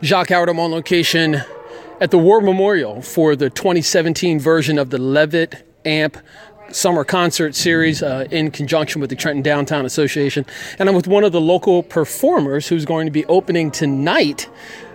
Jacque 0.00 0.28
Howard, 0.28 0.48
I'm 0.48 0.60
on 0.60 0.70
location 0.70 1.42
at 2.00 2.12
the 2.12 2.18
War 2.18 2.40
Memorial 2.40 3.02
for 3.02 3.34
the 3.34 3.50
2017 3.50 4.38
version 4.38 4.78
of 4.78 4.90
the 4.90 4.98
Levitt 4.98 5.66
Amp 5.84 6.16
Summer 6.70 7.02
Concert 7.02 7.56
Series 7.56 8.00
uh, 8.00 8.28
in 8.30 8.52
conjunction 8.52 9.00
with 9.00 9.10
the 9.10 9.16
Trenton 9.16 9.42
Downtown 9.42 9.84
Association. 9.84 10.46
And 10.78 10.88
I'm 10.88 10.94
with 10.94 11.08
one 11.08 11.24
of 11.24 11.32
the 11.32 11.40
local 11.40 11.82
performers 11.82 12.68
who's 12.68 12.84
going 12.84 13.06
to 13.08 13.10
be 13.10 13.26
opening 13.26 13.72
tonight. 13.72 14.48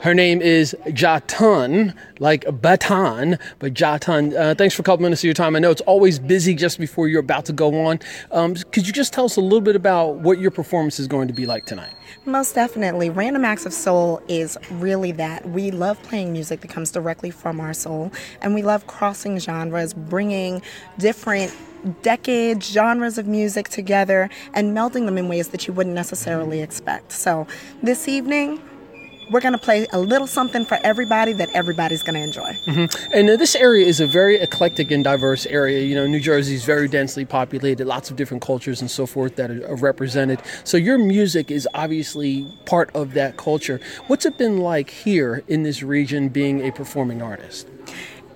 Her 0.00 0.14
name 0.14 0.40
is 0.40 0.76
Jatun, 0.86 1.92
like 2.20 2.44
Baton, 2.60 3.36
but 3.58 3.74
Jatun. 3.74 4.32
Uh, 4.32 4.54
thanks 4.54 4.72
for 4.76 4.82
a 4.82 4.84
couple 4.84 5.02
minutes 5.02 5.22
of 5.22 5.24
your 5.24 5.34
time. 5.34 5.56
I 5.56 5.58
know 5.58 5.72
it's 5.72 5.80
always 5.82 6.20
busy 6.20 6.54
just 6.54 6.78
before 6.78 7.08
you're 7.08 7.18
about 7.18 7.46
to 7.46 7.52
go 7.52 7.84
on. 7.84 7.98
Um, 8.30 8.54
could 8.54 8.86
you 8.86 8.92
just 8.92 9.12
tell 9.12 9.24
us 9.24 9.36
a 9.36 9.40
little 9.40 9.60
bit 9.60 9.74
about 9.74 10.18
what 10.18 10.38
your 10.38 10.52
performance 10.52 11.00
is 11.00 11.08
going 11.08 11.26
to 11.26 11.34
be 11.34 11.46
like 11.46 11.66
tonight? 11.66 11.92
Most 12.24 12.54
definitely. 12.54 13.10
Random 13.10 13.44
Acts 13.44 13.66
of 13.66 13.72
Soul 13.72 14.22
is 14.28 14.56
really 14.70 15.10
that. 15.12 15.48
We 15.48 15.72
love 15.72 16.00
playing 16.04 16.32
music 16.32 16.60
that 16.60 16.68
comes 16.68 16.92
directly 16.92 17.30
from 17.30 17.58
our 17.58 17.74
soul, 17.74 18.12
and 18.40 18.54
we 18.54 18.62
love 18.62 18.86
crossing 18.86 19.40
genres, 19.40 19.94
bringing 19.94 20.62
different 20.98 21.52
decades, 22.02 22.70
genres 22.70 23.18
of 23.18 23.26
music 23.26 23.68
together, 23.68 24.30
and 24.54 24.76
melding 24.76 25.06
them 25.06 25.18
in 25.18 25.28
ways 25.28 25.48
that 25.48 25.66
you 25.66 25.72
wouldn't 25.72 25.96
necessarily 25.96 26.60
expect. 26.60 27.10
So 27.10 27.48
this 27.82 28.06
evening, 28.06 28.62
we're 29.30 29.40
going 29.40 29.52
to 29.52 29.58
play 29.58 29.86
a 29.92 29.98
little 29.98 30.26
something 30.26 30.64
for 30.64 30.78
everybody 30.82 31.32
that 31.34 31.50
everybody's 31.54 32.02
going 32.02 32.14
to 32.14 32.20
enjoy. 32.20 32.58
Mm-hmm. 32.66 33.12
And 33.12 33.30
uh, 33.30 33.36
this 33.36 33.54
area 33.54 33.86
is 33.86 34.00
a 34.00 34.06
very 34.06 34.36
eclectic 34.40 34.90
and 34.90 35.04
diverse 35.04 35.46
area. 35.46 35.84
You 35.84 35.94
know, 35.94 36.06
New 36.06 36.20
Jersey 36.20 36.54
is 36.54 36.64
very 36.64 36.88
densely 36.88 37.24
populated, 37.24 37.86
lots 37.86 38.10
of 38.10 38.16
different 38.16 38.42
cultures 38.42 38.80
and 38.80 38.90
so 38.90 39.06
forth 39.06 39.36
that 39.36 39.50
are 39.50 39.76
represented. 39.76 40.40
So 40.64 40.76
your 40.76 40.98
music 40.98 41.50
is 41.50 41.68
obviously 41.74 42.46
part 42.64 42.90
of 42.94 43.14
that 43.14 43.36
culture. 43.36 43.80
What's 44.06 44.26
it 44.26 44.38
been 44.38 44.58
like 44.58 44.90
here 44.90 45.42
in 45.48 45.62
this 45.62 45.82
region 45.82 46.28
being 46.28 46.66
a 46.66 46.72
performing 46.72 47.22
artist? 47.22 47.68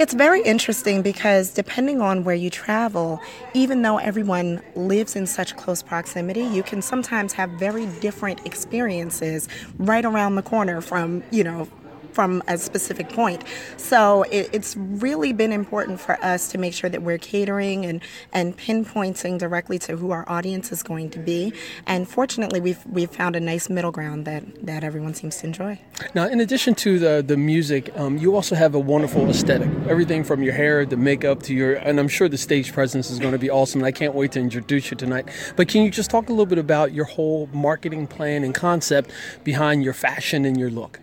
It's 0.00 0.14
very 0.14 0.40
interesting 0.40 1.02
because 1.02 1.50
depending 1.50 2.00
on 2.00 2.24
where 2.24 2.34
you 2.34 2.48
travel, 2.48 3.20
even 3.52 3.82
though 3.82 3.98
everyone 3.98 4.62
lives 4.74 5.14
in 5.14 5.26
such 5.26 5.54
close 5.58 5.82
proximity, 5.82 6.40
you 6.40 6.62
can 6.62 6.80
sometimes 6.80 7.34
have 7.34 7.50
very 7.50 7.84
different 8.00 8.46
experiences 8.46 9.46
right 9.76 10.06
around 10.06 10.36
the 10.36 10.42
corner 10.42 10.80
from, 10.80 11.22
you 11.30 11.44
know, 11.44 11.68
from 12.12 12.42
a 12.48 12.58
specific 12.58 13.08
point. 13.08 13.44
So 13.76 14.22
it, 14.24 14.50
it's 14.52 14.76
really 14.76 15.32
been 15.32 15.52
important 15.52 16.00
for 16.00 16.22
us 16.24 16.48
to 16.52 16.58
make 16.58 16.74
sure 16.74 16.90
that 16.90 17.02
we're 17.02 17.18
catering 17.18 17.84
and, 17.84 18.02
and 18.32 18.56
pinpointing 18.56 19.38
directly 19.38 19.78
to 19.80 19.96
who 19.96 20.10
our 20.10 20.28
audience 20.28 20.72
is 20.72 20.82
going 20.82 21.10
to 21.10 21.18
be. 21.18 21.52
And 21.86 22.08
fortunately, 22.08 22.60
we've, 22.60 22.84
we've 22.86 23.10
found 23.10 23.36
a 23.36 23.40
nice 23.40 23.68
middle 23.68 23.92
ground 23.92 24.24
that, 24.26 24.44
that 24.66 24.84
everyone 24.84 25.14
seems 25.14 25.36
to 25.38 25.46
enjoy. 25.46 25.78
Now, 26.14 26.26
in 26.26 26.40
addition 26.40 26.74
to 26.76 26.98
the, 26.98 27.24
the 27.26 27.36
music, 27.36 27.90
um, 27.96 28.18
you 28.18 28.34
also 28.34 28.54
have 28.54 28.74
a 28.74 28.78
wonderful 28.78 29.28
aesthetic. 29.28 29.68
Everything 29.88 30.24
from 30.24 30.42
your 30.42 30.54
hair, 30.54 30.84
the 30.86 30.96
makeup 30.96 31.42
to 31.44 31.54
your, 31.54 31.74
and 31.74 31.98
I'm 31.98 32.08
sure 32.08 32.28
the 32.28 32.38
stage 32.38 32.72
presence 32.72 33.10
is 33.10 33.18
going 33.18 33.32
to 33.32 33.38
be 33.38 33.50
awesome. 33.50 33.80
And 33.80 33.86
I 33.86 33.92
can't 33.92 34.14
wait 34.14 34.32
to 34.32 34.40
introduce 34.40 34.90
you 34.90 34.96
tonight. 34.96 35.28
But 35.56 35.68
can 35.68 35.82
you 35.82 35.90
just 35.90 36.10
talk 36.10 36.28
a 36.28 36.32
little 36.32 36.46
bit 36.46 36.58
about 36.58 36.92
your 36.92 37.04
whole 37.04 37.48
marketing 37.52 38.06
plan 38.06 38.44
and 38.44 38.54
concept 38.54 39.10
behind 39.44 39.84
your 39.84 39.92
fashion 39.92 40.44
and 40.44 40.58
your 40.58 40.70
look? 40.70 41.00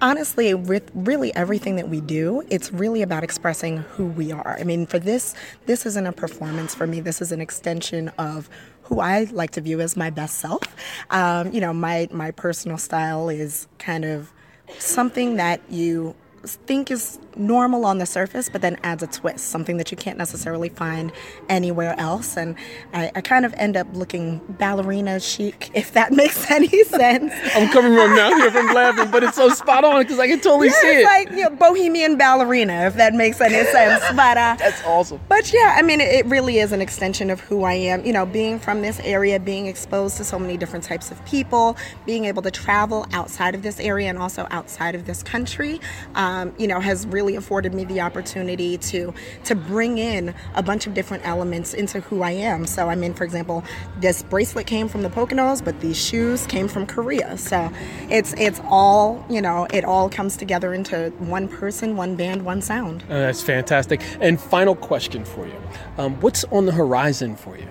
Honestly, 0.00 0.54
with 0.54 0.90
really 0.94 1.34
everything 1.34 1.76
that 1.76 1.88
we 1.88 2.00
do, 2.00 2.42
it's 2.48 2.72
really 2.72 3.02
about 3.02 3.22
expressing 3.22 3.78
who 3.78 4.06
we 4.06 4.32
are. 4.32 4.56
I 4.58 4.64
mean, 4.64 4.86
for 4.86 4.98
this, 4.98 5.34
this 5.66 5.86
isn't 5.86 6.06
a 6.06 6.12
performance 6.12 6.74
for 6.74 6.86
me. 6.86 7.00
This 7.00 7.20
is 7.20 7.32
an 7.32 7.40
extension 7.40 8.08
of 8.18 8.48
who 8.82 9.00
I 9.00 9.24
like 9.24 9.52
to 9.52 9.60
view 9.60 9.80
as 9.80 9.96
my 9.96 10.10
best 10.10 10.38
self. 10.38 10.62
Um, 11.10 11.52
you 11.52 11.60
know, 11.60 11.72
my 11.72 12.08
my 12.10 12.30
personal 12.32 12.78
style 12.78 13.28
is 13.28 13.68
kind 13.78 14.04
of 14.04 14.32
something 14.78 15.36
that 15.36 15.60
you 15.68 16.14
think 16.44 16.90
is 16.90 17.18
normal 17.36 17.84
on 17.84 17.98
the 17.98 18.06
surface, 18.06 18.48
but 18.48 18.62
then 18.62 18.78
adds 18.82 19.02
a 19.02 19.06
twist, 19.06 19.48
something 19.48 19.76
that 19.76 19.90
you 19.90 19.96
can't 19.96 20.18
necessarily 20.18 20.68
find 20.68 21.12
anywhere 21.48 21.94
else. 21.98 22.36
And 22.36 22.56
I, 22.92 23.10
I 23.14 23.20
kind 23.20 23.44
of 23.44 23.52
end 23.54 23.76
up 23.76 23.86
looking 23.92 24.40
ballerina 24.48 25.20
chic, 25.20 25.70
if 25.74 25.92
that 25.92 26.12
makes 26.20 26.50
any 26.50 26.84
sense. 26.84 27.32
I'm 27.54 27.70
coming 27.72 27.94
from 27.94 28.14
now 28.16 28.34
here 28.36 28.50
from 28.50 28.74
laughing, 28.74 29.10
but 29.10 29.22
it's 29.22 29.36
so 29.36 29.48
spot 29.50 29.84
on 29.84 30.02
because 30.02 30.18
I 30.18 30.28
can 30.28 30.40
totally 30.40 30.68
yeah, 30.68 30.80
see 30.80 30.88
it's 30.88 31.00
it. 31.00 31.04
like 31.04 31.30
you 31.30 31.44
know, 31.44 31.50
bohemian 31.50 32.16
ballerina, 32.16 32.86
if 32.86 32.94
that 32.94 33.14
makes 33.14 33.40
any 33.40 33.64
sense. 33.72 34.02
But 34.14 34.36
uh, 34.36 34.56
that's 34.58 34.82
awesome. 34.84 35.20
But 35.28 35.52
yeah, 35.52 35.74
I 35.76 35.82
mean, 35.82 36.00
it, 36.00 36.08
it 36.14 36.26
really 36.26 36.58
is 36.58 36.72
an 36.72 36.80
extension 36.80 37.30
of 37.30 37.40
who 37.40 37.64
I 37.64 37.74
am. 37.74 38.04
You 38.04 38.12
know, 38.12 38.26
being 38.26 38.58
from 38.58 38.82
this 38.82 38.98
area, 39.00 39.38
being 39.38 39.66
exposed 39.66 40.16
to 40.18 40.24
so 40.24 40.38
many 40.38 40.56
different 40.56 40.84
types 40.84 41.10
of 41.10 41.24
people, 41.26 41.76
being 42.06 42.24
able 42.24 42.42
to 42.42 42.50
travel 42.50 43.06
outside 43.12 43.54
of 43.54 43.62
this 43.62 43.78
area 43.78 44.08
and 44.08 44.18
also 44.18 44.46
outside 44.50 44.94
of 44.94 45.06
this 45.06 45.22
country, 45.22 45.80
um, 46.14 46.29
you 46.58 46.66
know, 46.66 46.80
has 46.80 47.06
really 47.06 47.36
afforded 47.36 47.74
me 47.74 47.84
the 47.84 48.00
opportunity 48.00 48.78
to 48.78 49.12
to 49.44 49.54
bring 49.54 49.98
in 49.98 50.34
a 50.54 50.62
bunch 50.62 50.86
of 50.86 50.94
different 50.94 51.26
elements 51.26 51.74
into 51.74 52.00
who 52.00 52.22
I 52.22 52.32
am. 52.32 52.66
So 52.66 52.88
I 52.88 52.94
mean, 52.94 53.14
for 53.14 53.24
example, 53.24 53.64
this 53.98 54.22
bracelet 54.22 54.66
came 54.66 54.88
from 54.88 55.02
the 55.02 55.10
Poconos, 55.10 55.64
but 55.64 55.80
these 55.80 55.96
shoes 55.96 56.46
came 56.46 56.68
from 56.68 56.86
Korea. 56.86 57.36
So 57.36 57.70
it's 58.08 58.34
it's 58.34 58.60
all 58.64 59.24
you 59.28 59.40
know, 59.40 59.66
it 59.72 59.84
all 59.84 60.08
comes 60.08 60.36
together 60.36 60.74
into 60.74 61.10
one 61.18 61.48
person, 61.48 61.96
one 61.96 62.16
band, 62.16 62.44
one 62.44 62.62
sound. 62.62 63.04
Oh, 63.08 63.18
that's 63.18 63.42
fantastic. 63.42 64.00
And 64.20 64.40
final 64.40 64.74
question 64.74 65.24
for 65.24 65.46
you: 65.46 65.60
um, 65.98 66.14
What's 66.20 66.44
on 66.44 66.66
the 66.66 66.72
horizon 66.72 67.36
for 67.36 67.56
you? 67.56 67.66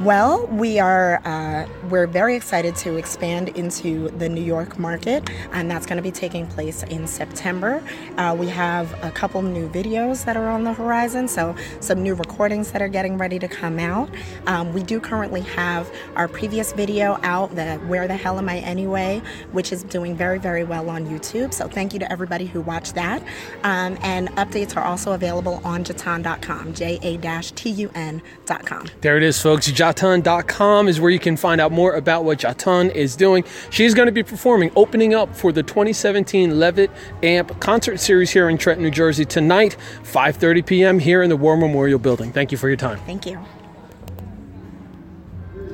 Well, 0.00 0.48
we 0.48 0.80
are 0.80 1.22
uh, 1.24 1.68
we're 1.88 2.08
very 2.08 2.34
excited 2.34 2.74
to 2.76 2.96
expand 2.96 3.50
into 3.50 4.08
the 4.18 4.28
New 4.28 4.42
York 4.42 4.76
market, 4.76 5.30
and 5.52 5.70
that's 5.70 5.86
going 5.86 5.98
to 5.98 6.02
be 6.02 6.10
taking 6.10 6.48
place 6.48 6.82
in 6.82 7.06
September. 7.06 7.80
Uh, 8.16 8.34
we 8.36 8.48
have 8.48 8.92
a 9.04 9.12
couple 9.12 9.40
new 9.40 9.68
videos 9.68 10.24
that 10.24 10.36
are 10.36 10.48
on 10.48 10.64
the 10.64 10.72
horizon, 10.72 11.28
so 11.28 11.54
some 11.78 12.02
new 12.02 12.14
recordings 12.14 12.72
that 12.72 12.82
are 12.82 12.88
getting 12.88 13.16
ready 13.16 13.38
to 13.38 13.46
come 13.46 13.78
out. 13.78 14.10
Um, 14.48 14.74
we 14.74 14.82
do 14.82 14.98
currently 14.98 15.42
have 15.42 15.88
our 16.16 16.26
previous 16.26 16.72
video 16.72 17.20
out, 17.22 17.54
the 17.54 17.76
"Where 17.86 18.08
the 18.08 18.16
Hell 18.16 18.38
Am 18.38 18.48
I 18.48 18.58
Anyway," 18.58 19.22
which 19.52 19.70
is 19.72 19.84
doing 19.84 20.16
very 20.16 20.40
very 20.40 20.64
well 20.64 20.90
on 20.90 21.06
YouTube. 21.06 21.54
So 21.54 21.68
thank 21.68 21.92
you 21.92 22.00
to 22.00 22.10
everybody 22.10 22.46
who 22.46 22.62
watched 22.62 22.96
that. 22.96 23.22
Um, 23.62 23.96
and 24.02 24.28
updates 24.32 24.76
are 24.76 24.82
also 24.82 25.12
available 25.12 25.60
on 25.62 25.84
Jatun.com, 25.84 26.74
J-A-T-U-N.com. 26.74 27.14
There 29.00 29.16
it 29.16 29.22
is, 29.22 29.40
folks. 29.40 29.68
Jatun.com 29.84 30.88
is 30.88 30.98
where 30.98 31.10
you 31.10 31.18
can 31.18 31.36
find 31.36 31.60
out 31.60 31.70
more 31.70 31.94
about 31.94 32.24
what 32.24 32.38
Jatun 32.38 32.90
is 32.94 33.16
doing. 33.16 33.44
She's 33.68 33.92
going 33.92 34.06
to 34.06 34.12
be 34.12 34.22
performing, 34.22 34.72
opening 34.76 35.14
up 35.14 35.36
for 35.36 35.52
the 35.52 35.62
2017 35.62 36.58
Levitt 36.58 36.90
Amp 37.22 37.60
concert 37.60 38.00
series 38.00 38.30
here 38.30 38.48
in 38.48 38.56
Trenton, 38.56 38.82
New 38.82 38.90
Jersey 38.90 39.26
tonight, 39.26 39.76
5:30 40.02 40.64
p.m. 40.64 40.98
here 40.98 41.22
in 41.22 41.28
the 41.28 41.36
War 41.36 41.56
Memorial 41.58 41.98
Building. 41.98 42.32
Thank 42.32 42.50
you 42.50 42.56
for 42.56 42.68
your 42.68 42.78
time. 42.78 42.98
Thank 43.00 43.26
you. 43.26 43.38